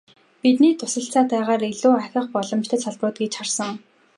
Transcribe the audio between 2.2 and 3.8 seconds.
боломжтой салбарууд гэж харсан.